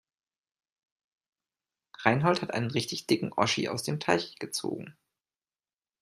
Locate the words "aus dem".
3.69-3.99